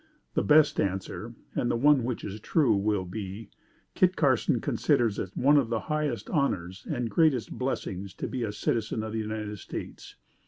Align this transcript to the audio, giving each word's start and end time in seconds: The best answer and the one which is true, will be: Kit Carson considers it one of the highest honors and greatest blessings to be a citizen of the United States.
The 0.33 0.41
best 0.41 0.79
answer 0.79 1.35
and 1.53 1.69
the 1.69 1.75
one 1.75 2.03
which 2.03 2.23
is 2.23 2.39
true, 2.39 2.75
will 2.75 3.05
be: 3.05 3.51
Kit 3.93 4.15
Carson 4.15 4.59
considers 4.59 5.19
it 5.19 5.29
one 5.35 5.57
of 5.57 5.69
the 5.69 5.81
highest 5.93 6.27
honors 6.31 6.87
and 6.89 7.07
greatest 7.07 7.51
blessings 7.51 8.15
to 8.15 8.27
be 8.27 8.41
a 8.41 8.51
citizen 8.51 9.03
of 9.03 9.13
the 9.13 9.19
United 9.19 9.59
States. 9.59 10.15